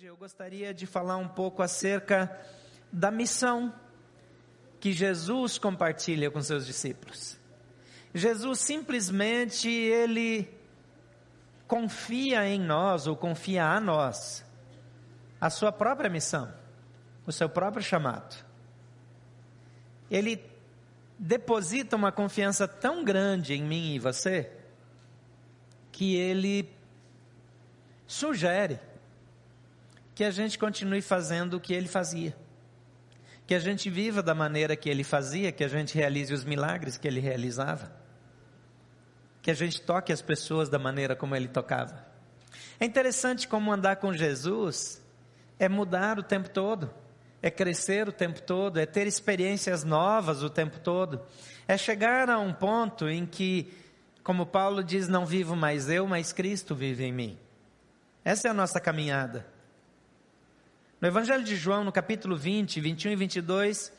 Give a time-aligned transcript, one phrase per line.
[0.00, 2.34] hoje eu gostaria de falar um pouco acerca
[2.90, 3.70] da missão
[4.80, 7.36] que Jesus compartilha com seus discípulos.
[8.14, 10.48] Jesus simplesmente ele
[11.68, 14.42] confia em nós ou confia a nós
[15.38, 16.50] a sua própria missão,
[17.26, 18.42] o seu próprio chamado.
[20.10, 20.42] Ele
[21.18, 24.50] deposita uma confiança tão grande em mim e você
[25.92, 26.72] que ele
[28.06, 28.80] sugere
[30.20, 32.36] que a gente continue fazendo o que ele fazia.
[33.46, 36.98] Que a gente viva da maneira que ele fazia, que a gente realize os milagres
[36.98, 37.90] que ele realizava.
[39.40, 42.04] Que a gente toque as pessoas da maneira como ele tocava.
[42.78, 45.02] É interessante como andar com Jesus
[45.58, 46.92] é mudar o tempo todo,
[47.40, 51.22] é crescer o tempo todo, é ter experiências novas o tempo todo,
[51.66, 53.72] é chegar a um ponto em que,
[54.22, 57.38] como Paulo diz, não vivo mais eu, mas Cristo vive em mim.
[58.22, 59.58] Essa é a nossa caminhada.
[61.00, 63.92] No Evangelho de João, no capítulo 20, 21 e 22,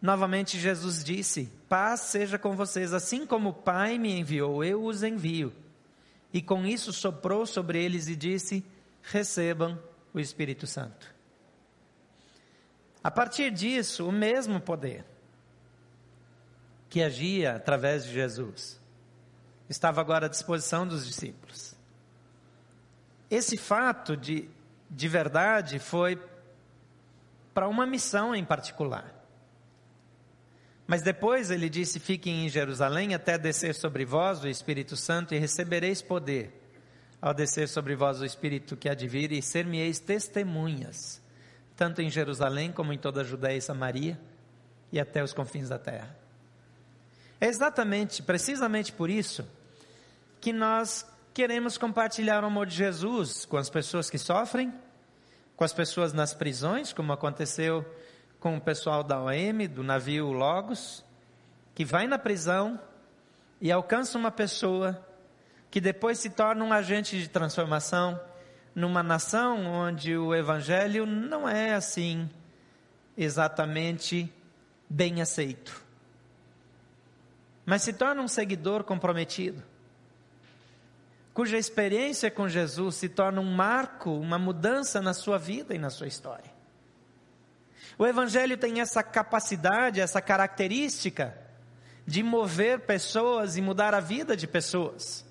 [0.00, 5.02] novamente Jesus disse: Paz seja com vocês, assim como o Pai me enviou, eu os
[5.02, 5.52] envio.
[6.32, 8.64] E com isso soprou sobre eles e disse:
[9.02, 9.78] Recebam
[10.14, 11.14] o Espírito Santo.
[13.04, 15.04] A partir disso, o mesmo poder
[16.88, 18.80] que agia através de Jesus
[19.68, 21.74] estava agora à disposição dos discípulos.
[23.30, 24.48] Esse fato de
[24.90, 26.20] de verdade foi
[27.52, 29.14] para uma missão em particular.
[30.86, 35.38] Mas depois ele disse: Fiquem em Jerusalém até descer sobre vós o Espírito Santo e
[35.38, 36.58] recebereis poder
[37.20, 41.20] ao descer sobre vós o Espírito que vir e ser-me-eis testemunhas,
[41.76, 44.18] tanto em Jerusalém como em toda a Judéia e Samaria
[44.92, 46.16] e até os confins da terra.
[47.40, 49.46] É exatamente, precisamente por isso,
[50.40, 51.06] que nós
[51.38, 54.74] queremos compartilhar o amor de Jesus com as pessoas que sofrem,
[55.54, 57.86] com as pessoas nas prisões, como aconteceu
[58.40, 61.04] com o pessoal da OM, do navio Logos,
[61.76, 62.76] que vai na prisão
[63.60, 65.00] e alcança uma pessoa
[65.70, 68.20] que depois se torna um agente de transformação
[68.74, 72.28] numa nação onde o evangelho não é assim
[73.16, 74.28] exatamente
[74.90, 75.84] bem aceito.
[77.64, 79.62] Mas se torna um seguidor comprometido
[81.38, 85.88] cuja experiência com Jesus se torna um marco, uma mudança na sua vida e na
[85.88, 86.50] sua história.
[87.96, 91.38] O Evangelho tem essa capacidade, essa característica
[92.04, 95.24] de mover pessoas e mudar a vida de pessoas.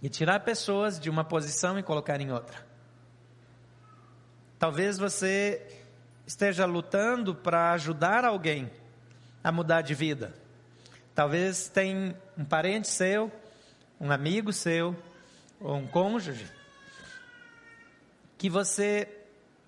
[0.00, 2.66] E tirar pessoas de uma posição e colocar em outra.
[4.58, 5.60] Talvez você
[6.26, 8.72] esteja lutando para ajudar alguém
[9.44, 10.34] a mudar de vida.
[11.14, 13.30] Talvez tem um parente seu
[14.00, 14.96] um amigo seu,
[15.60, 16.46] ou um cônjuge,
[18.38, 19.06] que você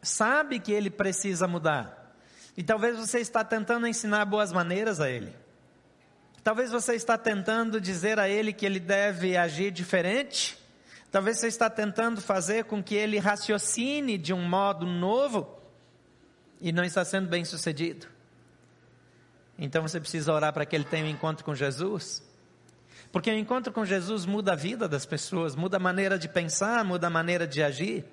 [0.01, 2.17] sabe que ele precisa mudar.
[2.57, 5.37] E talvez você está tentando ensinar boas maneiras a ele.
[6.43, 10.59] Talvez você está tentando dizer a ele que ele deve agir diferente.
[11.11, 15.61] Talvez você está tentando fazer com que ele raciocine de um modo novo
[16.61, 18.07] e não está sendo bem sucedido.
[19.59, 22.23] Então você precisa orar para que ele tenha um encontro com Jesus
[23.13, 26.83] porque o encontro com Jesus muda a vida das pessoas, muda a maneira de pensar,
[26.83, 28.05] muda a maneira de agir.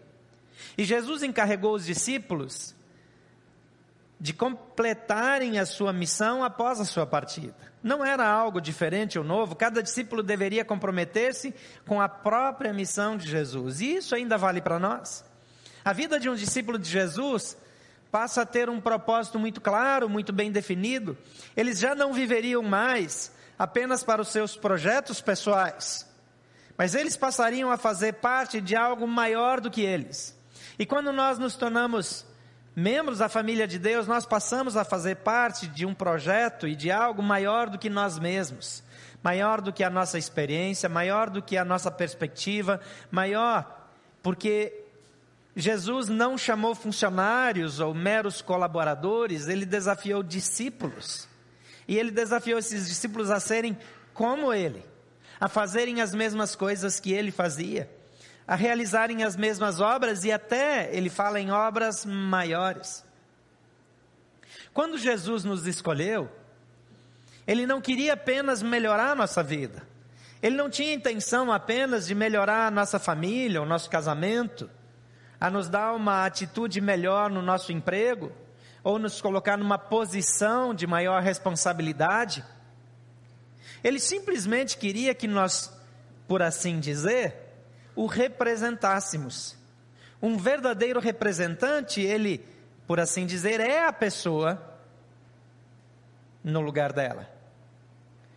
[0.77, 2.75] E Jesus encarregou os discípulos
[4.19, 7.55] de completarem a sua missão após a sua partida.
[7.81, 11.55] Não era algo diferente ou novo, cada discípulo deveria comprometer-se
[11.87, 13.79] com a própria missão de Jesus.
[13.79, 15.23] E isso ainda vale para nós.
[15.85, 17.57] A vida de um discípulo de Jesus
[18.11, 21.17] passa a ter um propósito muito claro, muito bem definido.
[21.55, 26.09] Eles já não viveriam mais apenas para os seus projetos pessoais,
[26.77, 30.33] mas eles passariam a fazer parte de algo maior do que eles.
[30.79, 32.25] E quando nós nos tornamos
[32.73, 36.89] membros da família de Deus, nós passamos a fazer parte de um projeto e de
[36.89, 38.81] algo maior do que nós mesmos,
[39.21, 42.79] maior do que a nossa experiência, maior do que a nossa perspectiva,
[43.11, 43.89] maior,
[44.23, 44.85] porque
[45.53, 51.28] Jesus não chamou funcionários ou meros colaboradores, ele desafiou discípulos.
[51.89, 53.75] E ele desafiou esses discípulos a serem
[54.13, 54.85] como ele,
[55.41, 57.89] a fazerem as mesmas coisas que ele fazia,
[58.47, 63.03] a realizarem as mesmas obras e até ele fala em obras maiores.
[64.71, 66.29] Quando Jesus nos escolheu,
[67.47, 69.81] ele não queria apenas melhorar a nossa vida.
[70.43, 74.69] Ele não tinha intenção apenas de melhorar a nossa família, o nosso casamento,
[75.41, 78.31] a nos dar uma atitude melhor no nosso emprego
[78.83, 82.43] ou nos colocar numa posição de maior responsabilidade.
[83.83, 85.71] Ele simplesmente queria que nós,
[86.27, 87.35] por assim dizer,
[87.95, 89.57] o representássemos.
[90.21, 92.45] Um verdadeiro representante, ele,
[92.85, 94.61] por assim dizer, é a pessoa
[96.43, 97.29] no lugar dela.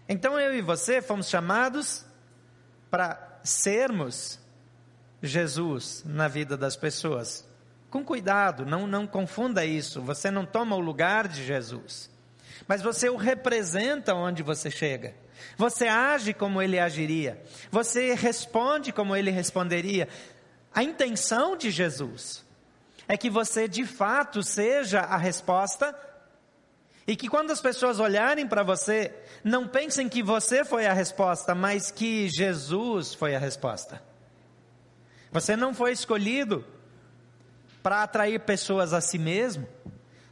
[0.09, 2.05] Então eu e você fomos chamados
[2.91, 4.38] para sermos
[5.23, 7.49] Jesus na vida das pessoas.
[7.93, 10.00] Com cuidado, não, não confunda isso.
[10.00, 12.11] Você não toma o lugar de Jesus,
[12.67, 15.15] mas você o representa onde você chega.
[15.59, 17.43] Você age como ele agiria.
[17.71, 20.09] Você responde como ele responderia.
[20.75, 22.43] A intenção de Jesus
[23.06, 25.95] é que você de fato seja a resposta
[27.06, 29.12] e que quando as pessoas olharem para você,
[29.45, 34.03] não pensem que você foi a resposta, mas que Jesus foi a resposta.
[35.31, 36.65] Você não foi escolhido
[37.82, 39.67] para atrair pessoas a si mesmo,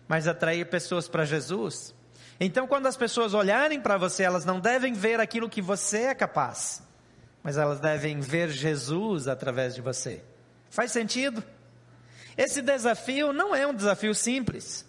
[0.06, 1.94] mas atrair pessoas para Jesus.
[2.38, 6.14] Então, quando as pessoas olharem para você, elas não devem ver aquilo que você é
[6.14, 6.82] capaz,
[7.43, 10.23] mas elas devem ver Jesus através de você.
[10.70, 11.43] Faz sentido?
[12.37, 14.87] Esse desafio não é um desafio simples.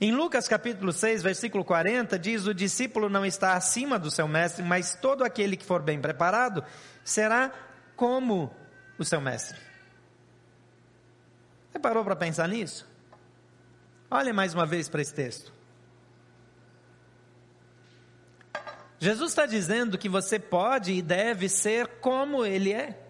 [0.00, 4.62] Em Lucas capítulo 6, versículo 40, diz: O discípulo não está acima do seu mestre,
[4.62, 6.64] mas todo aquele que for bem preparado
[7.04, 7.52] será
[7.96, 8.54] como
[8.98, 9.69] o seu mestre.
[11.70, 12.86] Você parou para pensar nisso?
[14.10, 15.52] Olhe mais uma vez para esse texto.
[18.98, 23.00] Jesus está dizendo que você pode e deve ser como Ele é.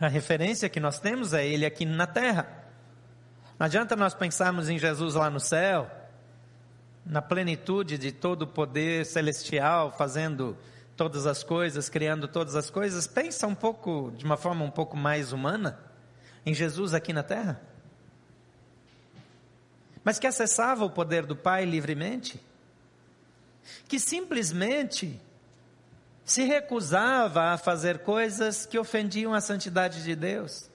[0.00, 2.64] A referência que nós temos é Ele aqui na terra.
[3.58, 5.90] Não adianta nós pensarmos em Jesus lá no céu,
[7.04, 10.56] na plenitude de todo o poder celestial, fazendo
[10.96, 14.96] todas as coisas, criando todas as coisas, pensa um pouco, de uma forma um pouco
[14.96, 15.78] mais humana,
[16.44, 17.60] em Jesus aqui na terra.
[20.02, 22.40] Mas que acessava o poder do Pai livremente,
[23.88, 25.20] que simplesmente
[26.24, 30.70] se recusava a fazer coisas que ofendiam a santidade de Deus,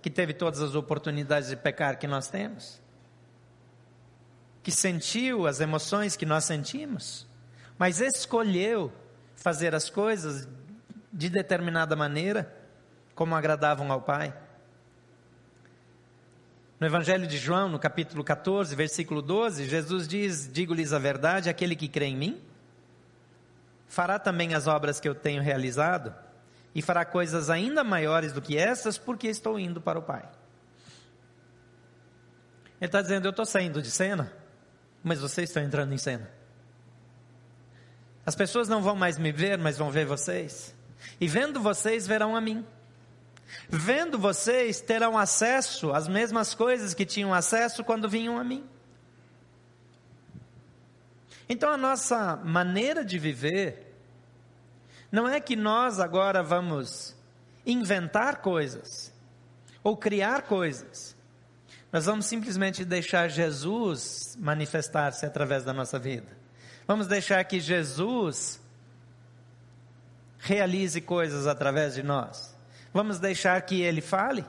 [0.00, 2.80] que teve todas as oportunidades de pecar que nós temos,
[4.62, 7.26] que sentiu as emoções que nós sentimos
[7.78, 8.92] mas escolheu
[9.34, 10.48] fazer as coisas
[11.12, 12.52] de determinada maneira,
[13.14, 14.34] como agradavam ao Pai.
[16.84, 21.74] No Evangelho de João, no capítulo 14, versículo 12, Jesus diz: Digo-lhes a verdade, aquele
[21.74, 22.42] que crê em mim,
[23.88, 26.14] fará também as obras que eu tenho realizado,
[26.74, 30.28] e fará coisas ainda maiores do que essas, porque estou indo para o Pai.
[32.78, 34.30] Ele está dizendo: Eu estou saindo de cena,
[35.02, 36.30] mas vocês estão entrando em cena.
[38.26, 40.76] As pessoas não vão mais me ver, mas vão ver vocês.
[41.18, 42.62] E vendo vocês, verão a mim.
[43.68, 48.64] Vendo vocês, terão acesso às mesmas coisas que tinham acesso quando vinham a mim.
[51.48, 53.94] Então a nossa maneira de viver
[55.10, 57.14] não é que nós agora vamos
[57.66, 59.12] inventar coisas
[59.82, 61.14] ou criar coisas.
[61.92, 66.26] Nós vamos simplesmente deixar Jesus manifestar-se através da nossa vida.
[66.86, 68.60] Vamos deixar que Jesus
[70.38, 72.53] realize coisas através de nós.
[72.94, 74.44] Vamos deixar que Ele fale,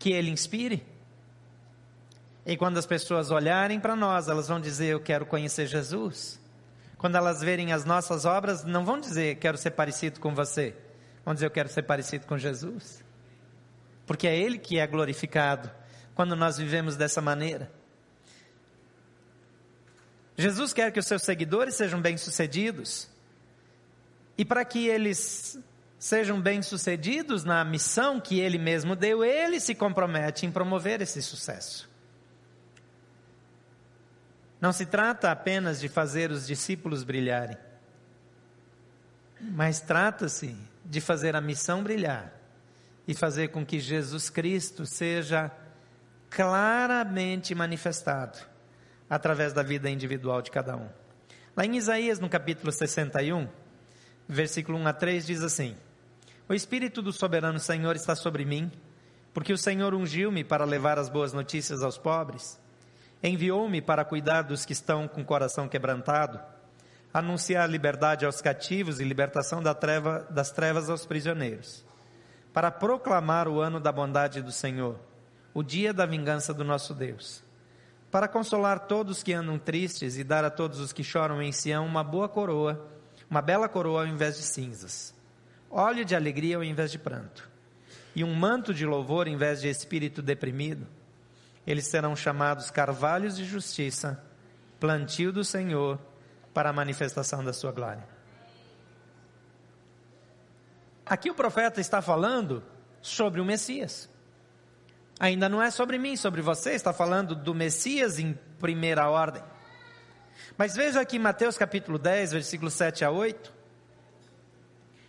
[0.00, 0.84] que Ele inspire.
[2.44, 6.40] E quando as pessoas olharem para nós, elas vão dizer: Eu quero conhecer Jesus.
[6.98, 10.74] Quando elas verem as nossas obras, não vão dizer: Quero ser parecido com você.
[11.24, 13.00] Vão dizer: Eu quero ser parecido com Jesus.
[14.04, 15.70] Porque é Ele que é glorificado
[16.16, 17.70] quando nós vivemos dessa maneira.
[20.36, 23.08] Jesus quer que os seus seguidores sejam bem-sucedidos.
[24.36, 25.58] E para que eles
[25.98, 31.88] sejam bem-sucedidos na missão que ele mesmo deu, ele se compromete em promover esse sucesso.
[34.60, 37.56] Não se trata apenas de fazer os discípulos brilharem,
[39.40, 42.32] mas trata-se de fazer a missão brilhar
[43.06, 45.50] e fazer com que Jesus Cristo seja
[46.30, 48.38] claramente manifestado
[49.08, 50.88] através da vida individual de cada um.
[51.56, 53.48] Lá em Isaías, no capítulo 61,
[54.28, 55.76] versículo 1 a 3, diz assim:
[56.48, 58.70] O Espírito do soberano Senhor está sobre mim,
[59.34, 62.58] porque o Senhor ungiu-me para levar as boas notícias aos pobres,
[63.22, 66.40] enviou-me para cuidar dos que estão com o coração quebrantado,
[67.12, 71.84] anunciar liberdade aos cativos e libertação da treva, das trevas aos prisioneiros,
[72.52, 74.98] para proclamar o ano da bondade do Senhor,
[75.52, 77.44] o dia da vingança do nosso Deus
[78.10, 81.84] para consolar todos que andam tristes e dar a todos os que choram em Sião
[81.84, 82.88] uma boa coroa,
[83.28, 85.14] uma bela coroa ao invés de cinzas,
[85.70, 87.48] óleo de alegria ao invés de pranto,
[88.14, 90.86] e um manto de louvor em vez de espírito deprimido.
[91.66, 94.22] Eles serão chamados carvalhos de justiça,
[94.78, 95.98] plantio do Senhor,
[96.54, 98.06] para a manifestação da sua glória.
[101.04, 102.62] Aqui o profeta está falando
[103.00, 104.08] sobre o Messias.
[105.18, 109.42] Ainda não é sobre mim, sobre você, está falando do Messias em primeira ordem.
[110.58, 113.55] Mas veja aqui Mateus capítulo 10, versículos 7 a 8.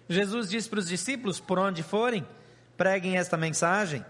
[0.09, 2.25] Jesus diz para os discípulos: por onde forem,
[2.75, 4.05] preguem esta mensagem: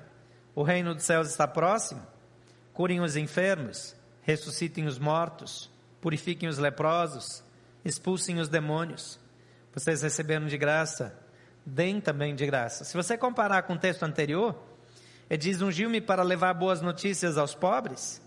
[0.55, 2.05] o reino dos céus está próximo.
[2.73, 7.43] Curem os enfermos, ressuscitem os mortos, purifiquem os leprosos,
[7.83, 9.19] expulsem os demônios.
[9.73, 11.17] Vocês receberam de graça,
[11.65, 12.83] deem também de graça.
[12.83, 14.55] Se você comparar com o texto anterior,
[15.29, 18.21] ele diz: Ungiu-me para levar boas notícias aos pobres,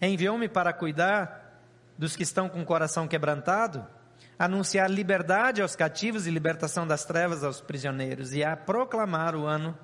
[0.00, 1.60] enviou-me para cuidar
[1.98, 3.86] dos que estão com o coração quebrantado,
[4.38, 9.76] anunciar liberdade aos cativos e libertação das trevas aos prisioneiros, e a proclamar o ano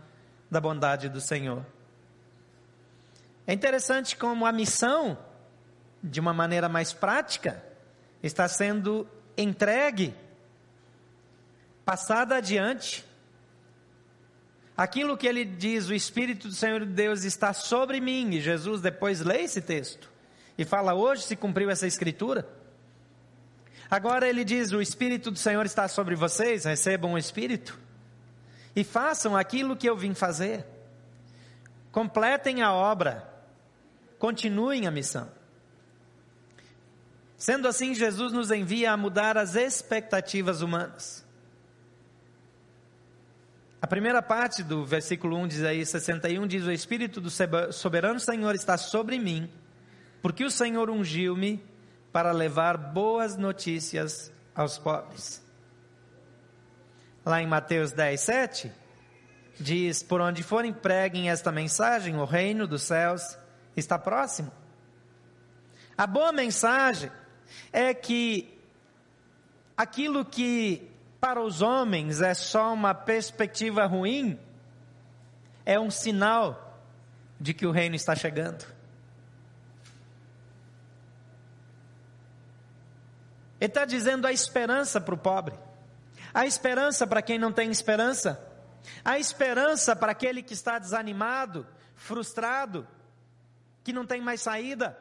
[0.51, 1.65] da bondade do Senhor.
[3.47, 5.19] É interessante como a missão,
[6.03, 7.63] de uma maneira mais prática,
[8.23, 9.07] está sendo
[9.37, 10.15] entregue,
[11.85, 13.05] passada adiante
[14.77, 19.21] Aquilo que ele diz, o Espírito do Senhor Deus está sobre mim, e Jesus depois
[19.21, 20.11] lê esse texto
[20.59, 22.47] e fala: hoje se cumpriu essa escritura.
[23.91, 27.79] Agora ele diz: o Espírito do Senhor está sobre vocês, recebam o Espírito
[28.75, 30.65] e façam aquilo que eu vim fazer.
[31.93, 33.29] Completem a obra,
[34.19, 35.31] continuem a missão.
[37.37, 41.25] Sendo assim, Jesus nos envia a mudar as expectativas humanas.
[43.83, 47.29] A primeira parte do versículo 1 diz aí, 61, diz: O Espírito do
[47.71, 49.49] soberano Senhor está sobre mim,
[50.23, 51.63] porque o Senhor ungiu-me
[52.15, 55.45] para levar boas notícias aos pobres.
[57.27, 58.73] Lá em Mateus 10, 7,
[59.59, 63.37] diz: Por onde forem preguem esta mensagem, o reino dos céus
[63.77, 64.53] está próximo.
[65.99, 67.11] A boa mensagem
[67.73, 68.57] é que
[69.77, 70.89] aquilo que
[71.21, 74.39] para os homens é só uma perspectiva ruim,
[75.67, 76.81] é um sinal
[77.41, 78.74] de que o reino está chegando.
[83.61, 85.55] Ele está dizendo a esperança para o pobre,
[86.33, 88.41] a esperança para quem não tem esperança,
[89.05, 92.87] a esperança para aquele que está desanimado, frustrado,
[93.83, 94.99] que não tem mais saída.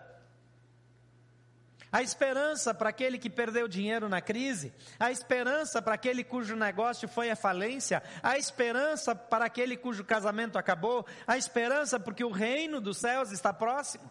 [1.91, 7.07] A esperança para aquele que perdeu dinheiro na crise, a esperança para aquele cujo negócio
[7.07, 12.81] foi à falência, a esperança para aquele cujo casamento acabou, a esperança porque o reino
[12.81, 14.09] dos céus está próximo.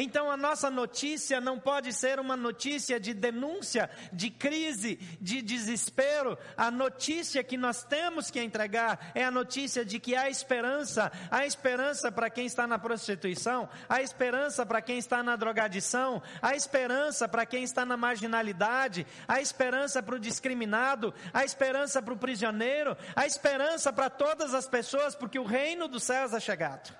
[0.00, 6.38] Então a nossa notícia não pode ser uma notícia de denúncia, de crise, de desespero.
[6.56, 11.44] A notícia que nós temos que entregar é a notícia de que há esperança, há
[11.44, 17.26] esperança para quem está na prostituição, há esperança para quem está na drogadição, há esperança
[17.26, 22.96] para quem está na marginalidade, há esperança para o discriminado, há esperança para o prisioneiro,
[23.16, 26.94] há esperança para todas as pessoas, porque o reino dos céus é chegado.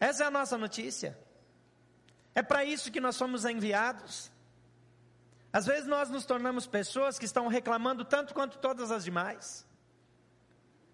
[0.00, 1.22] Essa é a nossa notícia.
[2.34, 4.30] É para isso que nós somos enviados.
[5.52, 9.64] Às vezes nós nos tornamos pessoas que estão reclamando tanto quanto todas as demais.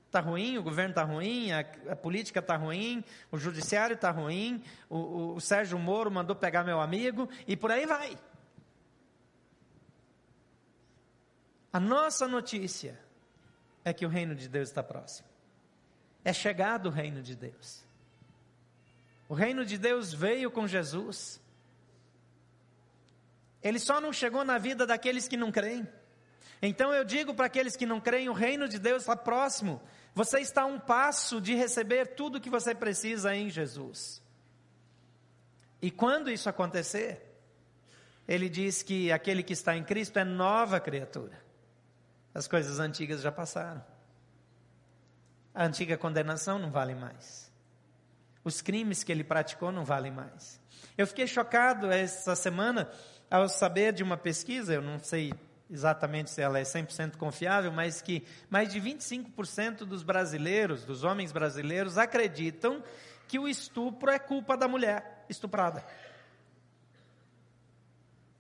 [0.06, 1.60] Está ruim, o governo está ruim, a,
[1.92, 6.64] a política está ruim, o judiciário está ruim, o, o, o Sérgio Moro mandou pegar
[6.64, 8.18] meu amigo, e por aí vai.
[11.72, 12.98] A nossa notícia
[13.84, 15.28] é que o reino de Deus está próximo.
[16.24, 17.84] É chegado o reino de Deus.
[19.30, 21.40] O reino de Deus veio com Jesus.
[23.62, 25.88] Ele só não chegou na vida daqueles que não creem.
[26.60, 29.80] Então eu digo para aqueles que não creem, o reino de Deus está próximo.
[30.16, 34.20] Você está a um passo de receber tudo o que você precisa em Jesus.
[35.80, 37.24] E quando isso acontecer,
[38.26, 41.40] ele diz que aquele que está em Cristo é nova criatura.
[42.34, 43.84] As coisas antigas já passaram.
[45.54, 47.49] A antiga condenação não vale mais.
[48.42, 50.60] Os crimes que ele praticou não valem mais.
[50.96, 52.90] Eu fiquei chocado essa semana
[53.30, 55.32] ao saber de uma pesquisa, eu não sei
[55.70, 61.30] exatamente se ela é 100% confiável, mas que mais de 25% dos brasileiros, dos homens
[61.30, 62.82] brasileiros, acreditam
[63.28, 65.86] que o estupro é culpa da mulher estuprada.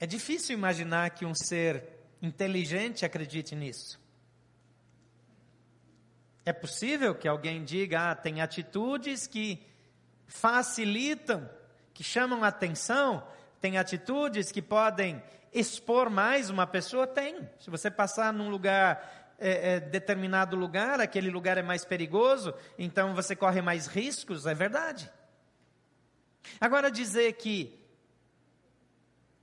[0.00, 1.84] É difícil imaginar que um ser
[2.20, 4.00] inteligente acredite nisso.
[6.44, 9.62] É possível que alguém diga, ah, tem atitudes que
[10.30, 11.48] facilitam,
[11.92, 13.26] que chamam atenção,
[13.60, 15.22] tem atitudes que podem
[15.52, 17.06] expor mais uma pessoa?
[17.06, 17.48] Tem.
[17.58, 23.14] Se você passar num lugar, é, é, determinado lugar, aquele lugar é mais perigoso, então
[23.14, 25.10] você corre mais riscos, é verdade.
[26.60, 27.78] Agora, dizer que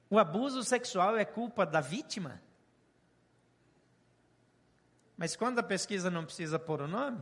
[0.10, 2.41] o abuso sexual é culpa da vítima,
[5.17, 7.20] Mas quando a pesquisa não precisa pôr o nome,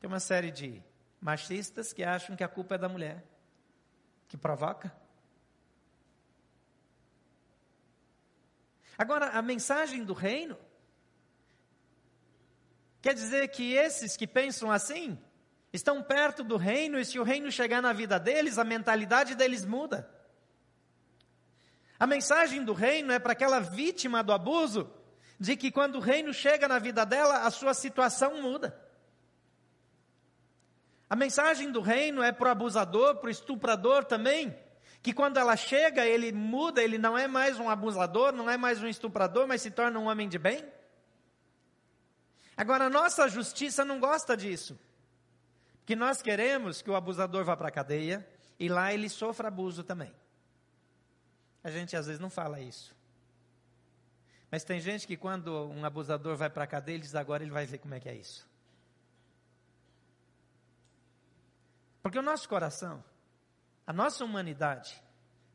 [0.00, 0.82] tem uma série de
[1.24, 3.24] machistas que acham que a culpa é da mulher,
[4.28, 4.94] que provoca.
[8.98, 10.58] Agora, a mensagem do reino
[13.00, 15.18] quer dizer que esses que pensam assim
[15.72, 19.64] estão perto do reino e se o reino chegar na vida deles, a mentalidade deles
[19.64, 20.06] muda.
[21.98, 24.92] A mensagem do reino é para aquela vítima do abuso
[25.40, 28.83] de que quando o reino chega na vida dela, a sua situação muda.
[31.08, 34.56] A mensagem do reino é para o abusador, para o estuprador também,
[35.02, 38.82] que quando ela chega, ele muda, ele não é mais um abusador, não é mais
[38.82, 40.64] um estuprador, mas se torna um homem de bem.
[42.56, 44.78] Agora, a nossa justiça não gosta disso.
[45.84, 48.26] Que nós queremos que o abusador vá para a cadeia
[48.58, 50.12] e lá ele sofra abuso também.
[51.62, 52.94] A gente às vezes não fala isso.
[54.50, 57.50] Mas tem gente que quando um abusador vai para a cadeia, ele diz agora ele
[57.50, 58.48] vai ver como é que é isso.
[62.04, 63.02] Porque o nosso coração,
[63.86, 65.02] a nossa humanidade,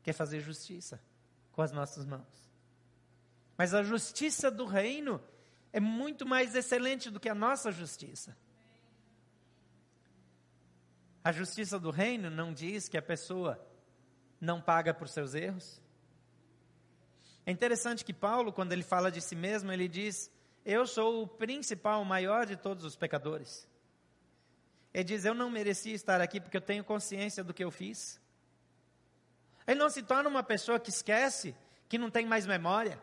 [0.02, 1.00] quer fazer justiça
[1.52, 2.50] com as nossas mãos.
[3.56, 5.22] Mas a justiça do reino
[5.72, 8.36] é muito mais excelente do que a nossa justiça.
[11.22, 13.64] A justiça do reino não diz que a pessoa
[14.40, 15.80] não paga por seus erros.
[17.46, 20.28] É interessante que Paulo, quando ele fala de si mesmo, ele diz:
[20.64, 23.69] Eu sou o principal, o maior de todos os pecadores.
[24.92, 28.20] Ele diz: Eu não merecia estar aqui porque eu tenho consciência do que eu fiz.
[29.66, 31.54] Ele não se torna uma pessoa que esquece,
[31.88, 33.00] que não tem mais memória.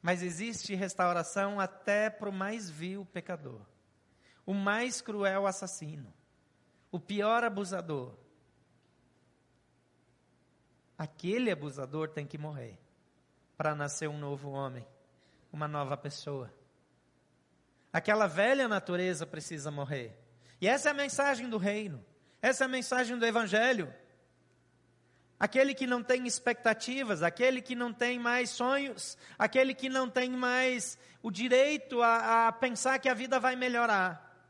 [0.00, 3.60] Mas existe restauração até para o mais vil pecador,
[4.44, 6.12] o mais cruel assassino,
[6.92, 8.14] o pior abusador,
[10.96, 12.78] aquele abusador tem que morrer
[13.56, 14.86] para nascer um novo homem,
[15.52, 16.52] uma nova pessoa.
[17.94, 20.18] Aquela velha natureza precisa morrer.
[20.60, 22.04] E essa é a mensagem do reino.
[22.42, 23.94] Essa é a mensagem do evangelho.
[25.38, 30.28] Aquele que não tem expectativas, aquele que não tem mais sonhos, aquele que não tem
[30.28, 34.44] mais o direito a, a pensar que a vida vai melhorar,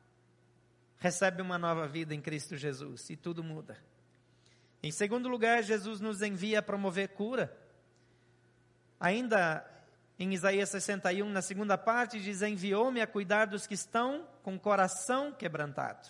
[0.96, 3.76] recebe uma nova vida em Cristo Jesus e tudo muda.
[4.82, 7.54] Em segundo lugar, Jesus nos envia a promover cura.
[8.98, 9.70] Ainda
[10.18, 15.32] em Isaías 61, na segunda parte, diz: Enviou-me a cuidar dos que estão com coração
[15.32, 16.08] quebrantado.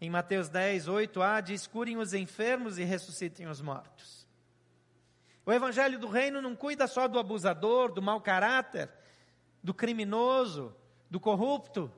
[0.00, 4.26] Em Mateus 10, 8a, diz: Curem os enfermos e ressuscitem os mortos.
[5.44, 8.90] O Evangelho do Reino não cuida só do abusador, do mau caráter,
[9.62, 10.74] do criminoso,
[11.10, 11.92] do corrupto,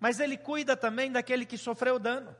[0.00, 2.34] mas ele cuida também daquele que sofreu dano.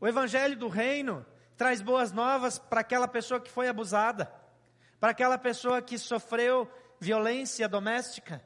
[0.00, 1.24] O evangelho do reino
[1.56, 4.32] traz boas novas para aquela pessoa que foi abusada,
[5.06, 8.42] para aquela pessoa que sofreu violência doméstica.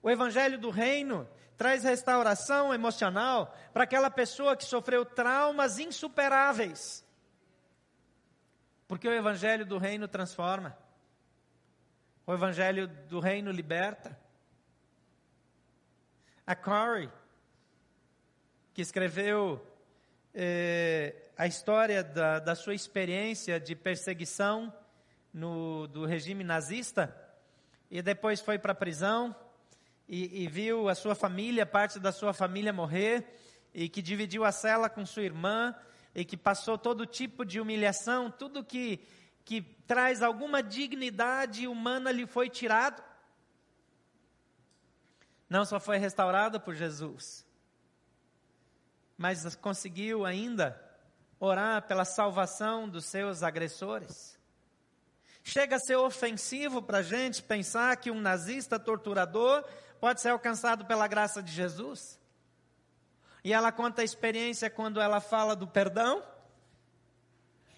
[0.00, 7.04] O evangelho do reino traz restauração emocional para aquela pessoa que sofreu traumas insuperáveis.
[8.86, 10.78] Porque o evangelho do reino transforma.
[12.24, 14.16] O evangelho do reino liberta.
[16.46, 17.10] A Corey,
[18.72, 19.60] que escreveu
[20.32, 24.72] é, a história da, da, sua experiência de perseguição
[25.32, 27.16] no, do regime nazista,
[27.90, 29.34] e depois foi para a prisão,
[30.08, 33.38] e, e viu a sua família, parte da sua família morrer,
[33.72, 35.74] e que dividiu a cela com sua irmã,
[36.14, 39.00] e que passou todo tipo de humilhação, tudo que,
[39.44, 43.02] que traz alguma dignidade humana lhe foi tirado.
[45.48, 47.46] Não só foi restaurado por Jesus,
[49.16, 50.80] mas conseguiu ainda
[51.38, 54.38] orar pela salvação dos seus agressores.
[55.42, 59.64] Chega a ser ofensivo para a gente pensar que um nazista torturador
[60.00, 62.20] pode ser alcançado pela graça de Jesus.
[63.44, 66.22] E ela conta a experiência quando ela fala do perdão.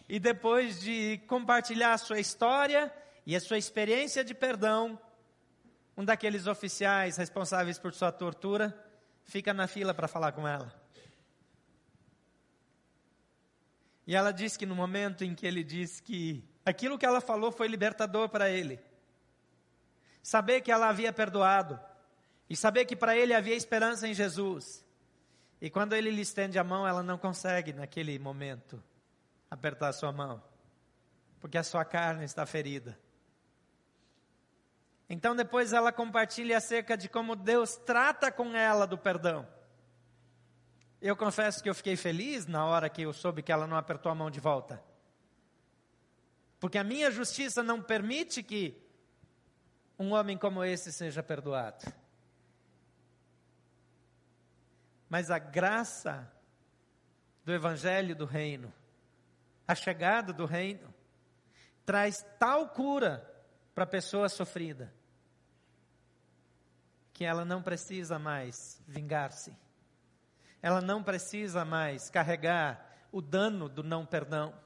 [0.08, 2.92] E depois de compartilhar a sua história
[3.26, 5.00] e a sua experiência de perdão,
[5.96, 8.78] um daqueles oficiais responsáveis por sua tortura
[9.24, 10.72] fica na fila para falar com ela.
[14.06, 17.52] E ela diz que no momento em que ele diz que aquilo que ela falou
[17.52, 18.80] foi libertador para ele.
[20.22, 21.78] Saber que ela havia perdoado.
[22.48, 24.84] E saber que para ele havia esperança em Jesus.
[25.60, 28.82] E quando ele lhe estende a mão, ela não consegue, naquele momento,
[29.50, 30.42] apertar sua mão.
[31.40, 32.98] Porque a sua carne está ferida.
[35.08, 39.46] Então depois ela compartilha acerca de como Deus trata com ela do perdão.
[41.00, 44.10] Eu confesso que eu fiquei feliz na hora que eu soube que ela não apertou
[44.10, 44.82] a mão de volta.
[46.64, 48.74] Porque a minha justiça não permite que
[49.98, 51.84] um homem como esse seja perdoado.
[55.06, 56.26] Mas a graça
[57.44, 58.72] do Evangelho do Reino,
[59.68, 60.88] a chegada do Reino,
[61.84, 63.30] traz tal cura
[63.74, 64.90] para a pessoa sofrida,
[67.12, 69.54] que ela não precisa mais vingar-se,
[70.62, 74.63] ela não precisa mais carregar o dano do não perdão,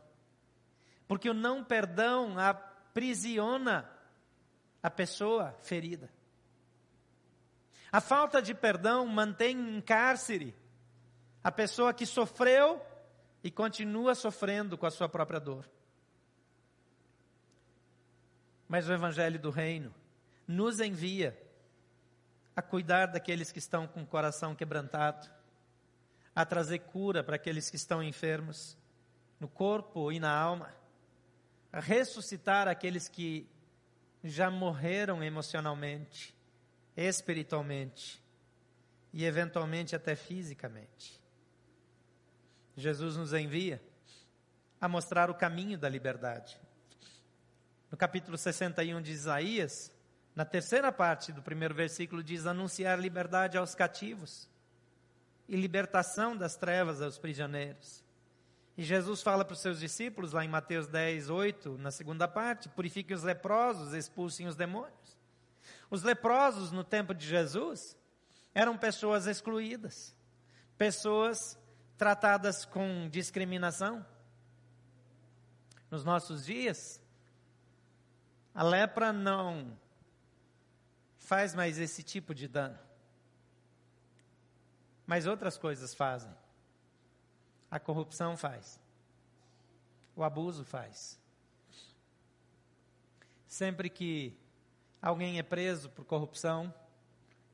[1.09, 3.91] porque o não perdão aprisiona
[4.83, 6.09] a pessoa ferida.
[7.91, 10.55] A falta de perdão mantém em cárcere
[11.43, 12.85] a pessoa que sofreu
[13.43, 15.69] e continua sofrendo com a sua própria dor.
[18.69, 19.95] Mas o Evangelho do Reino
[20.47, 21.41] nos envia
[22.55, 25.31] a cuidar daqueles que estão com o coração quebrantado,
[26.35, 28.77] a trazer cura para aqueles que estão enfermos,
[29.41, 30.75] no corpo e na alma,
[31.73, 33.49] ressuscitar aqueles que
[34.23, 36.35] já morreram emocionalmente,
[36.97, 38.23] espiritualmente
[39.13, 41.21] e eventualmente até fisicamente.
[42.77, 43.83] Jesus nos envia
[44.81, 46.61] a mostrar o caminho da liberdade.
[47.91, 49.91] No capítulo 61 de Isaías,
[50.35, 54.49] na terceira parte do primeiro versículo, diz: anunciar liberdade aos cativos
[55.49, 58.05] e libertação das trevas aos prisioneiros.
[58.79, 62.69] E Jesus fala para os seus discípulos, lá em Mateus 10, 8, na segunda parte:
[62.69, 65.19] purifiquem os leprosos, expulsem os demônios.
[65.91, 67.99] Os leprosos, no tempo de Jesus,
[68.55, 70.15] eram pessoas excluídas,
[70.77, 71.59] pessoas
[71.97, 74.07] tratadas com discriminação.
[75.91, 77.03] Nos nossos dias,
[78.55, 79.77] a lepra não
[81.17, 82.79] faz mais esse tipo de dano.
[85.05, 86.33] Mas outras coisas fazem.
[87.71, 88.81] A corrupção faz.
[90.17, 91.19] O abuso faz.
[93.47, 94.37] Sempre que
[95.01, 96.73] alguém é preso por corrupção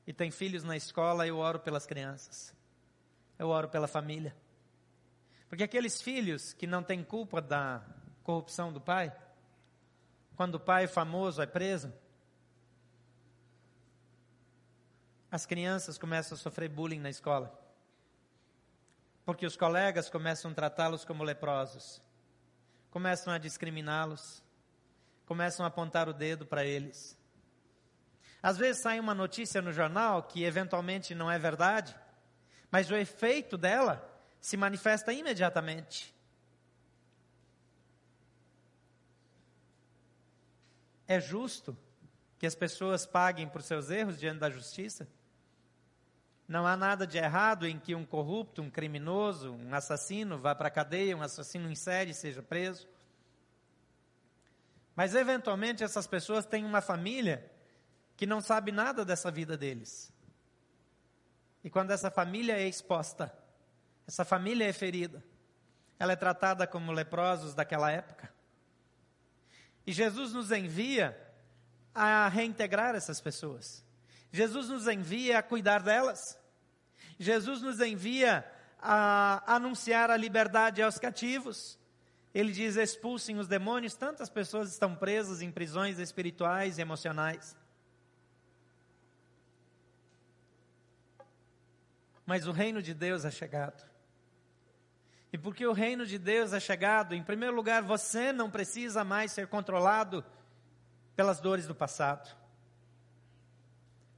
[0.07, 2.55] e tem filhos na escola, eu oro pelas crianças.
[3.39, 4.35] Eu oro pela família.
[5.49, 7.85] Porque aqueles filhos que não têm culpa da
[8.23, 9.15] corrupção do pai,
[10.37, 11.93] quando o pai famoso é preso,
[15.31, 17.64] as crianças começam a sofrer bullying na escola.
[19.25, 22.03] Porque os colegas começam a tratá-los como leprosos,
[22.91, 24.43] começam a discriminá-los,
[25.25, 27.19] começam a apontar o dedo para eles.
[28.43, 31.97] Às vezes sai uma notícia no jornal que eventualmente não é verdade,
[32.71, 34.07] mas o efeito dela
[34.41, 36.15] se manifesta imediatamente.
[41.09, 41.77] É justo
[42.39, 45.09] que as pessoas paguem por seus erros diante da justiça?
[46.47, 50.69] Não há nada de errado em que um corrupto, um criminoso, um assassino vá para
[50.69, 52.87] a cadeia, um assassino em série seja preso.
[54.95, 57.51] Mas, eventualmente, essas pessoas têm uma família
[58.17, 60.13] que não sabe nada dessa vida deles.
[61.65, 63.33] E quando essa família é exposta,
[64.07, 65.25] essa família é ferida,
[65.99, 68.33] ela é tratada como leprosos daquela época.
[69.87, 71.19] E Jesus nos envia
[71.95, 73.84] a reintegrar essas pessoas.
[74.35, 76.19] Jesus nos envia a cuidar delas.
[77.21, 78.45] Jesus nos envia
[78.81, 81.79] a anunciar a liberdade aos cativos.
[82.35, 83.95] Ele diz: expulsem os demônios.
[83.95, 87.57] Tantas pessoas estão presas em prisões espirituais e emocionais.
[92.27, 93.89] Mas o reino de Deus é chegado.
[95.33, 99.31] E porque o reino de Deus é chegado, em primeiro lugar, você não precisa mais
[99.31, 100.25] ser controlado
[101.15, 102.44] pelas dores do passado.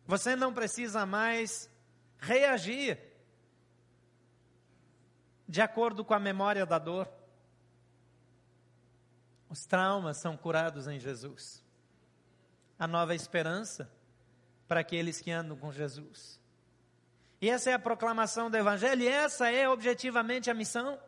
[0.06, 1.68] Você não precisa mais
[2.18, 2.98] reagir
[5.48, 7.08] de acordo com a memória da dor.
[9.48, 11.64] Os traumas são curados em Jesus.
[12.78, 13.90] A nova esperança
[14.68, 16.40] para aqueles que andam com Jesus.
[17.40, 20.98] E essa é a proclamação do Evangelho, e essa é objetivamente a missão.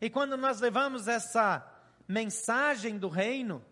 [0.00, 1.66] E quando nós levamos essa
[2.06, 3.64] mensagem do reino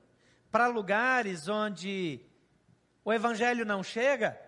[0.51, 2.21] para lugares onde
[3.11, 4.41] o Evangelho não chega,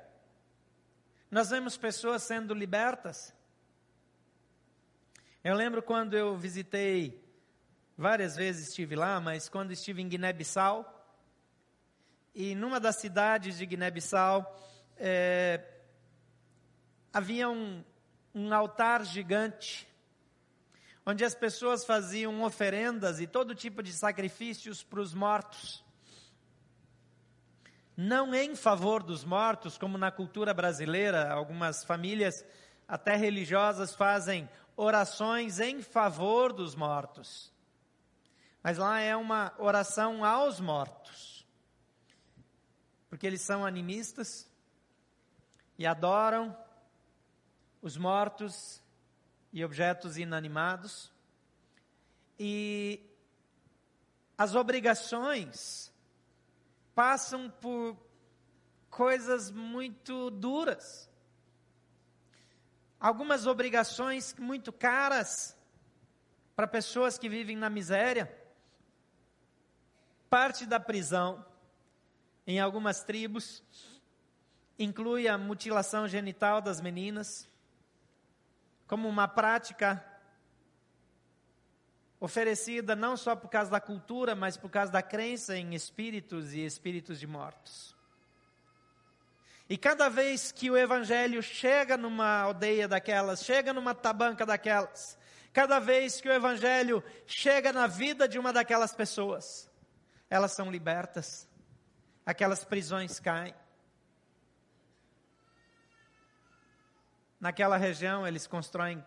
[1.29, 3.35] nós vemos pessoas sendo libertas.
[5.42, 7.20] Eu lembro quando eu visitei,
[7.98, 10.88] várias vezes estive lá, mas quando estive em Guiné-Bissau,
[12.33, 14.57] e numa das cidades de Guiné-Bissau,
[14.96, 15.61] é,
[17.12, 17.83] havia um,
[18.33, 19.88] um altar gigante,
[21.05, 25.82] onde as pessoas faziam oferendas e todo tipo de sacrifícios para os mortos.
[28.05, 32.45] Não em favor dos mortos, como na cultura brasileira, algumas famílias,
[32.88, 37.53] até religiosas, fazem orações em favor dos mortos.
[38.61, 41.47] Mas lá é uma oração aos mortos.
[43.09, 44.51] porque eles são animistas
[45.79, 46.57] e adoram
[47.81, 48.83] os mortos
[49.53, 51.12] e objetos inanimados.
[52.37, 53.01] E
[54.37, 55.91] as obrigações
[56.94, 57.96] passam por
[58.90, 61.11] coisas muito duras.
[63.00, 65.57] Algumas obrigações muito caras
[66.55, 68.33] para pessoas que vivem na miséria.
[70.28, 71.44] Parte da prisão,
[72.46, 73.62] em algumas tribos,
[74.78, 77.48] inclui a mutilação genital das meninas,
[78.87, 80.05] como uma prática
[82.22, 86.64] oferecida não só por causa da cultura, mas por causa da crença em espíritos e
[86.64, 87.96] espíritos de mortos.
[89.68, 95.18] E cada vez que o evangelho chega numa aldeia daquelas, chega numa tabanca daquelas,
[95.52, 99.68] cada vez que o evangelho chega na vida de uma daquelas pessoas,
[100.30, 101.48] elas são libertas,
[102.24, 103.54] aquelas prisões caem.
[107.40, 109.04] Naquela região, eles constroem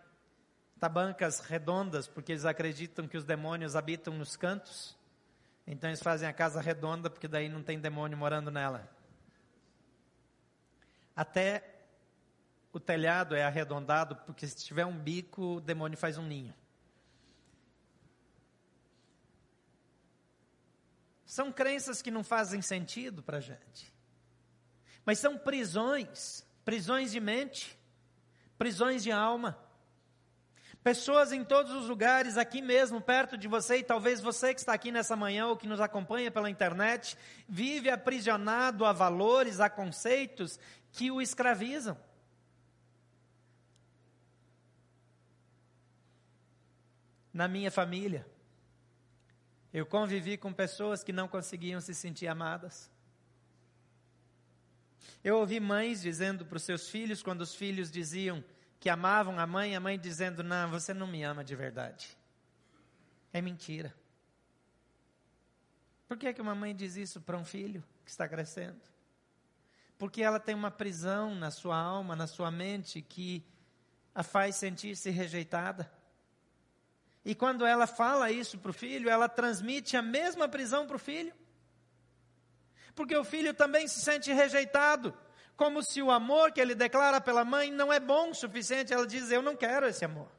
[0.78, 4.96] tabancas redondas, porque eles acreditam que os demônios habitam nos cantos.
[5.66, 8.88] Então eles fazem a casa redonda, porque daí não tem demônio morando nela.
[11.14, 11.76] Até
[12.72, 16.54] o telhado é arredondado, porque se tiver um bico, o demônio faz um ninho.
[21.24, 23.92] São crenças que não fazem sentido para a gente.
[25.04, 27.78] Mas são prisões, prisões de mente,
[28.56, 29.58] prisões de alma.
[30.86, 34.72] Pessoas em todos os lugares, aqui mesmo, perto de você, e talvez você que está
[34.72, 37.18] aqui nessa manhã ou que nos acompanha pela internet,
[37.48, 40.60] vive aprisionado a valores, a conceitos
[40.92, 41.98] que o escravizam.
[47.32, 48.24] Na minha família,
[49.72, 52.88] eu convivi com pessoas que não conseguiam se sentir amadas.
[55.24, 58.44] Eu ouvi mães dizendo para os seus filhos, quando os filhos diziam:
[58.78, 62.16] que amavam a mãe, a mãe dizendo: Não, você não me ama de verdade.
[63.32, 63.94] É mentira.
[66.08, 68.80] Por que, que uma mãe diz isso para um filho que está crescendo?
[69.98, 73.44] Porque ela tem uma prisão na sua alma, na sua mente, que
[74.14, 75.90] a faz sentir-se rejeitada.
[77.24, 80.98] E quando ela fala isso para o filho, ela transmite a mesma prisão para o
[80.98, 81.34] filho.
[82.94, 85.12] Porque o filho também se sente rejeitado
[85.56, 88.92] como se o amor que ele declara pela mãe não é bom o suficiente.
[88.92, 90.30] Ela diz: Eu não quero esse amor.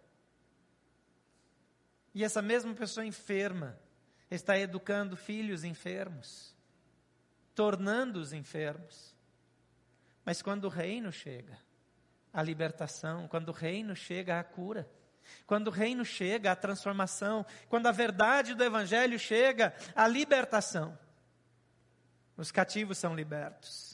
[2.13, 3.79] E essa mesma pessoa enferma
[4.29, 6.55] está educando filhos enfermos,
[7.55, 9.15] tornando-os enfermos.
[10.25, 11.57] Mas quando o reino chega,
[12.33, 14.89] a libertação, quando o reino chega, a cura.
[15.45, 20.97] Quando o reino chega, a transformação, quando a verdade do Evangelho chega, a libertação.
[22.35, 23.86] Os cativos são libertos.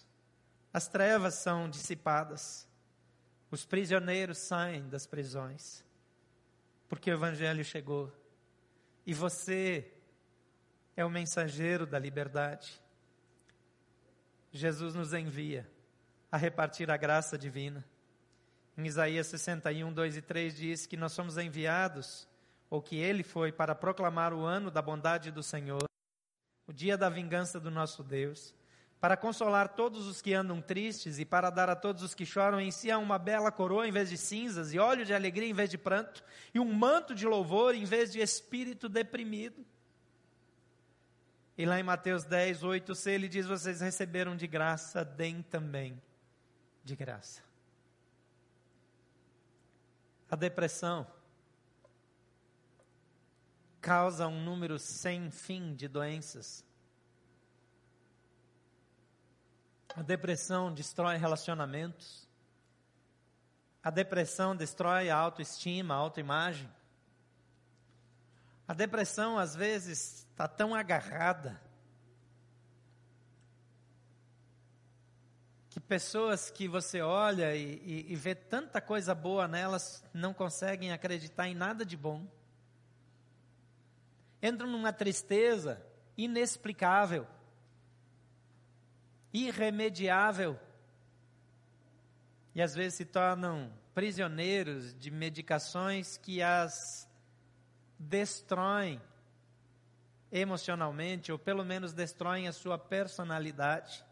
[0.73, 2.67] As trevas são dissipadas.
[3.51, 5.85] Os prisioneiros saem das prisões.
[6.89, 8.11] Porque o Evangelho chegou.
[9.05, 9.93] E você
[10.97, 12.81] é o mensageiro da liberdade.
[14.51, 15.69] Jesus nos envia
[16.31, 17.85] a repartir a graça divina.
[18.75, 22.27] Em Isaías 61, 2 e 3 diz que nós somos enviados,
[22.71, 25.85] ou que ele foi, para proclamar o ano da bondade do Senhor,
[26.65, 28.55] o dia da vingança do nosso Deus
[29.03, 32.61] para consolar todos os que andam tristes e para dar a todos os que choram
[32.61, 35.69] em si uma bela coroa em vez de cinzas, e óleo de alegria em vez
[35.69, 39.65] de pranto, e um manto de louvor em vez de espírito deprimido.
[41.57, 46.01] E lá em Mateus 10, 8, C, ele diz: Vocês receberam de graça, deem também
[46.81, 47.41] de graça.
[50.31, 51.05] A depressão
[53.81, 56.65] causa um número sem fim de doenças
[59.95, 62.27] A depressão destrói relacionamentos.
[63.83, 66.69] A depressão destrói a autoestima, a autoimagem.
[68.67, 71.61] A depressão, às vezes, está tão agarrada
[75.69, 80.91] que pessoas que você olha e, e, e, vê tanta coisa boa nelas não conseguem
[80.91, 82.27] acreditar em nada de bom.
[84.41, 85.83] Entram numa tristeza
[86.15, 87.27] inexplicável
[89.33, 90.59] irremediável.
[92.53, 97.09] E às vezes se tornam prisioneiros de medicações que as
[97.97, 99.01] destroem
[100.31, 104.03] emocionalmente, ou pelo menos destroem a sua personalidade.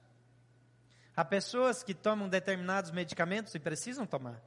[1.16, 4.42] Há pessoas que tomam determinados medicamentos e precisam tomar,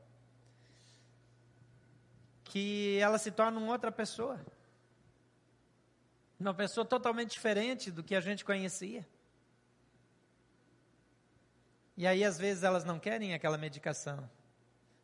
[2.45, 4.41] que elas se tornam outra pessoa.
[6.39, 9.07] Uma pessoa totalmente diferente do que a gente conhecia.
[11.97, 14.29] E aí, às vezes, elas não querem aquela medicação.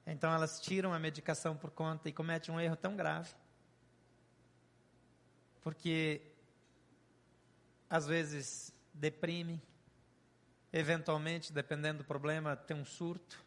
[0.07, 3.33] Então, elas tiram a medicação por conta e cometem um erro tão grave.
[5.63, 6.21] Porque,
[7.89, 9.63] às vezes, deprime,
[10.73, 13.45] eventualmente, dependendo do problema, tem um surto.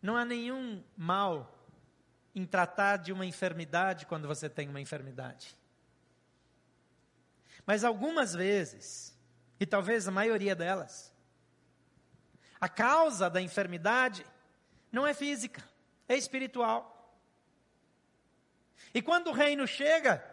[0.00, 1.52] Não há nenhum mal
[2.32, 5.56] em tratar de uma enfermidade quando você tem uma enfermidade.
[7.66, 9.17] Mas algumas vezes,
[9.60, 11.12] e talvez a maioria delas,
[12.60, 14.24] a causa da enfermidade
[14.90, 15.62] não é física,
[16.08, 16.94] é espiritual.
[18.94, 20.24] E quando o reino chega,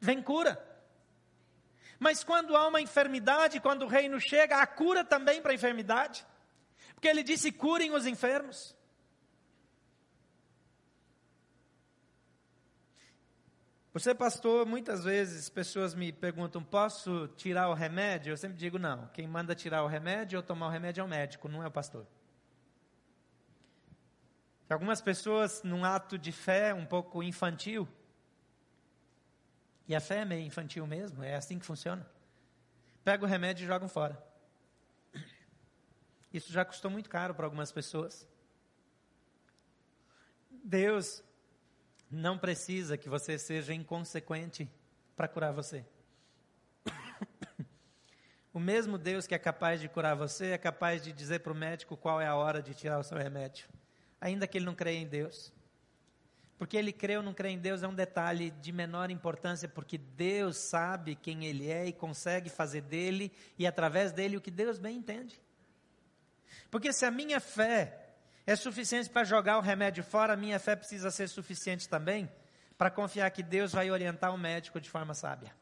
[0.00, 0.62] vem cura.
[1.98, 6.26] Mas quando há uma enfermidade, quando o reino chega, há cura também para a enfermidade.
[6.94, 8.76] Porque ele disse: curem os enfermos.
[13.94, 18.32] Você, pastor, muitas vezes pessoas me perguntam: posso tirar o remédio?
[18.32, 19.06] Eu sempre digo: não.
[19.14, 21.70] Quem manda tirar o remédio ou tomar o remédio é o médico, não é o
[21.70, 22.04] pastor.
[24.68, 27.86] Algumas pessoas, num ato de fé um pouco infantil,
[29.86, 32.04] e a fé é meio infantil mesmo, é assim que funciona.
[33.04, 34.20] Pega o remédio e jogam fora.
[36.32, 38.26] Isso já custou muito caro para algumas pessoas.
[40.50, 41.22] Deus
[42.14, 44.70] não precisa que você seja inconsequente
[45.16, 45.84] para curar você.
[48.54, 51.56] O mesmo Deus que é capaz de curar você é capaz de dizer para o
[51.56, 53.66] médico qual é a hora de tirar o seu remédio,
[54.20, 55.52] ainda que ele não creia em Deus.
[56.56, 59.98] Porque ele crê ou não crê em Deus é um detalhe de menor importância, porque
[59.98, 64.78] Deus sabe quem ele é e consegue fazer dele e através dele o que Deus
[64.78, 65.42] bem entende.
[66.70, 68.03] Porque se a minha fé
[68.46, 72.30] é suficiente para jogar o remédio fora, minha fé precisa ser suficiente também
[72.76, 75.54] para confiar que Deus vai orientar o médico de forma sábia.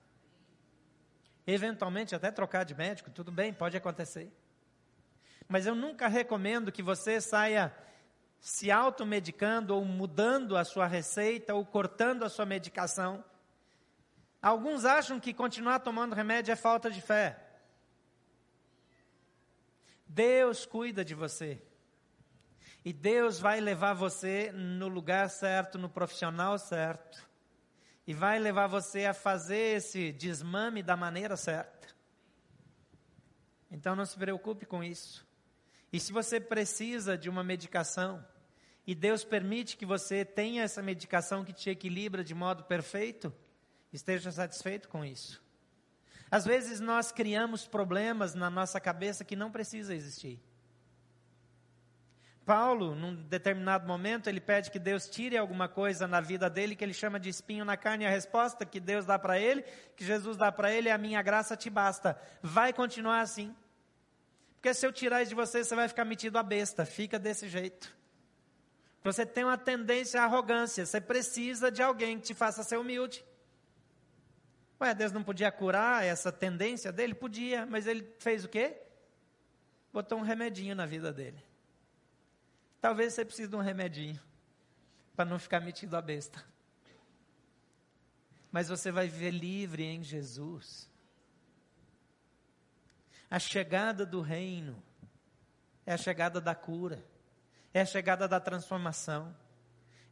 [1.47, 4.33] Eventualmente, até trocar de médico, tudo bem, pode acontecer.
[5.49, 7.75] Mas eu nunca recomendo que você saia
[8.40, 13.25] se automedicando ou mudando a sua receita ou cortando a sua medicação.
[14.40, 17.38] Alguns acham que continuar tomando remédio é falta de fé.
[20.07, 21.62] Deus cuida de você.
[22.85, 27.29] E Deus vai levar você no lugar certo, no profissional certo.
[28.07, 31.88] E vai levar você a fazer esse desmame da maneira certa.
[33.71, 35.27] Então não se preocupe com isso.
[35.92, 38.25] E se você precisa de uma medicação,
[38.87, 43.33] e Deus permite que você tenha essa medicação que te equilibra de modo perfeito,
[43.92, 45.40] esteja satisfeito com isso.
[46.31, 50.42] Às vezes nós criamos problemas na nossa cabeça que não precisa existir.
[52.44, 56.83] Paulo, num determinado momento, ele pede que Deus tire alguma coisa na vida dele que
[56.83, 58.05] ele chama de espinho na carne.
[58.05, 59.62] A resposta que Deus dá para ele,
[59.96, 62.20] que Jesus dá para ele, é: A minha graça te basta.
[62.42, 63.55] Vai continuar assim.
[64.55, 66.85] Porque se eu tirar isso de você, você vai ficar metido a besta.
[66.85, 67.94] Fica desse jeito.
[69.05, 70.85] Você tem uma tendência à arrogância.
[70.85, 73.24] Você precisa de alguém que te faça ser humilde.
[74.81, 77.14] Ué, Deus não podia curar essa tendência dele?
[77.14, 78.76] Podia, mas ele fez o quê?
[79.92, 81.42] Botou um remedinho na vida dele.
[82.83, 84.21] Talvez você precise de um remedinho
[85.14, 86.45] para não ficar metido a besta.
[88.51, 90.90] Mas você vai viver livre em Jesus.
[93.31, 94.83] A chegada do reino
[95.87, 97.07] é a chegada da cura,
[97.73, 99.33] é a chegada da transformação,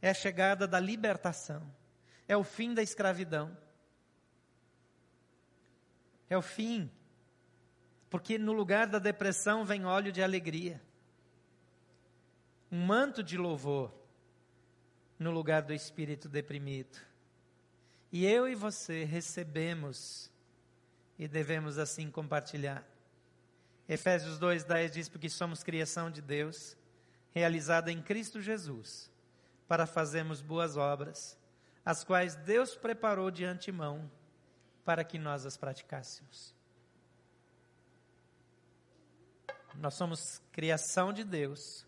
[0.01, 1.69] é a chegada da libertação,
[2.25, 3.55] é o fim da escravidão.
[6.29, 6.89] É o fim,
[8.09, 10.81] porque no lugar da depressão vem óleo de alegria
[12.71, 13.93] um manto de louvor
[15.19, 16.97] no lugar do espírito deprimido.
[18.11, 20.31] E eu e você recebemos
[21.19, 22.87] e devemos assim compartilhar.
[23.87, 26.77] Efésios 2:10 diz porque somos criação de Deus,
[27.31, 29.11] realizada em Cristo Jesus,
[29.67, 31.37] para fazermos boas obras,
[31.85, 34.09] as quais Deus preparou de antemão
[34.85, 36.55] para que nós as praticássemos.
[39.75, 41.85] Nós somos criação de Deus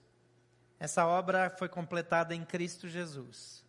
[0.83, 3.63] essa obra foi completada em Cristo Jesus.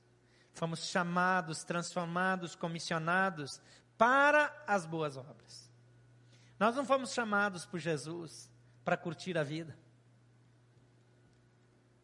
[0.52, 3.60] Fomos chamados, transformados, comissionados
[3.96, 5.70] para as boas obras.
[6.58, 8.50] Nós não fomos chamados por Jesus
[8.84, 9.78] para curtir a vida,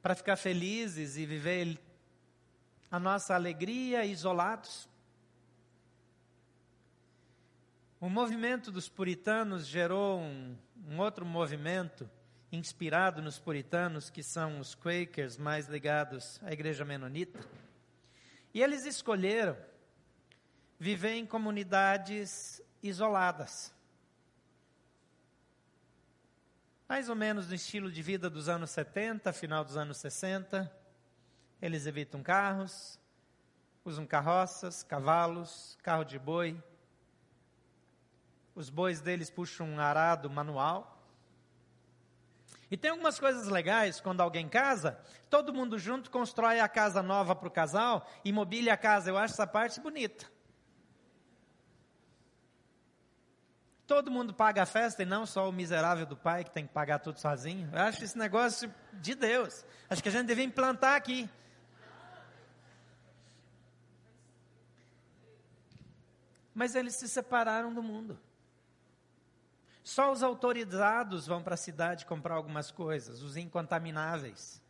[0.00, 1.76] para ficar felizes e viver
[2.88, 4.88] a nossa alegria isolados.
[8.00, 10.56] O movimento dos puritanos gerou um,
[10.86, 12.08] um outro movimento
[12.52, 17.40] inspirado nos puritanos, que são os Quakers mais ligados à igreja menonita.
[18.52, 19.56] E eles escolheram
[20.78, 23.72] viver em comunidades isoladas.
[26.90, 30.68] mais ou menos no estilo de vida dos anos 70, final dos anos 60.
[31.62, 32.98] Eles evitam carros,
[33.84, 36.60] usam carroças, cavalos, carro de boi.
[38.56, 40.99] Os bois deles puxam um arado manual.
[42.70, 44.98] E tem algumas coisas legais quando alguém casa,
[45.28, 49.10] todo mundo junto constrói a casa nova para o casal e mobília a casa.
[49.10, 50.30] Eu acho essa parte bonita.
[53.88, 56.72] Todo mundo paga a festa e não só o miserável do pai que tem que
[56.72, 57.68] pagar tudo sozinho.
[57.72, 59.66] Eu acho esse negócio de Deus.
[59.88, 61.28] Acho que a gente devia implantar aqui.
[66.54, 68.16] Mas eles se separaram do mundo.
[69.90, 74.62] Só os autorizados vão para a cidade comprar algumas coisas, os incontamináveis.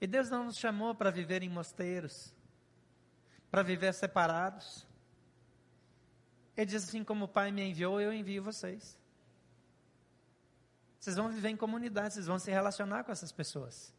[0.00, 2.34] E Deus não nos chamou para viver em mosteiros,
[3.52, 4.84] para viver separados.
[6.56, 8.98] Ele diz assim: como o Pai me enviou, eu envio vocês.
[10.98, 13.94] Vocês vão viver em comunidade, vocês vão se relacionar com essas pessoas.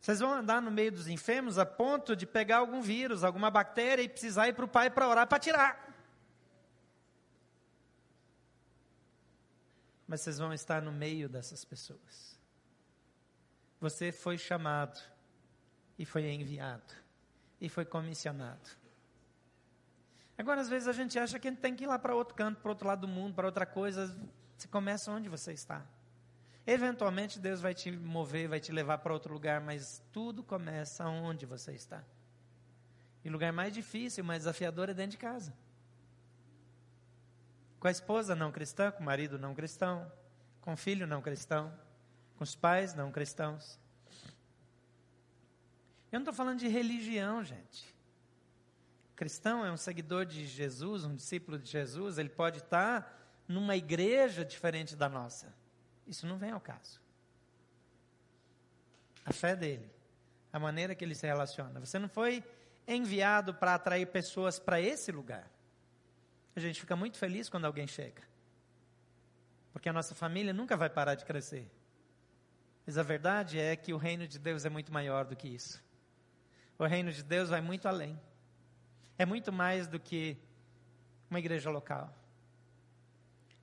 [0.00, 4.02] Vocês vão andar no meio dos enfermos a ponto de pegar algum vírus, alguma bactéria
[4.02, 5.93] e precisar ir para o Pai para orar para tirar.
[10.14, 12.38] Mas vocês vão estar no meio dessas pessoas.
[13.80, 15.00] Você foi chamado,
[15.98, 16.94] e foi enviado,
[17.60, 18.70] e foi comissionado.
[20.38, 22.32] Agora, às vezes, a gente acha que a gente tem que ir lá para outro
[22.32, 24.16] canto, para outro lado do mundo, para outra coisa.
[24.56, 25.84] Você começa onde você está.
[26.64, 31.44] Eventualmente, Deus vai te mover, vai te levar para outro lugar, mas tudo começa onde
[31.44, 32.04] você está.
[33.24, 35.52] E o lugar mais difícil, mais desafiador é dentro de casa.
[37.84, 40.10] Com a esposa não cristã, com o marido não cristão,
[40.62, 41.70] com o filho não cristão,
[42.34, 43.78] com os pais não cristãos.
[46.10, 47.92] Eu não estou falando de religião, gente
[49.14, 54.46] cristão, é um seguidor de Jesus, um discípulo de Jesus, ele pode estar numa igreja
[54.46, 55.54] diferente da nossa.
[56.06, 57.02] Isso não vem ao caso.
[59.26, 59.90] A fé dele,
[60.50, 61.80] a maneira que ele se relaciona.
[61.80, 62.42] Você não foi
[62.88, 65.53] enviado para atrair pessoas para esse lugar.
[66.56, 68.22] A gente fica muito feliz quando alguém chega.
[69.72, 71.68] Porque a nossa família nunca vai parar de crescer.
[72.86, 75.82] Mas a verdade é que o reino de Deus é muito maior do que isso.
[76.78, 78.18] O reino de Deus vai muito além
[79.18, 80.36] é muito mais do que
[81.30, 82.12] uma igreja local.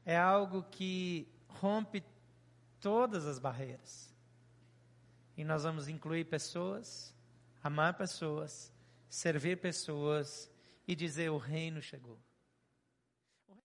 [0.05, 2.03] É algo que rompe
[2.79, 4.13] todas as barreiras.
[5.37, 7.13] E nós vamos incluir pessoas,
[7.63, 8.73] amar pessoas,
[9.09, 10.49] servir pessoas
[10.87, 12.17] e dizer: o reino chegou.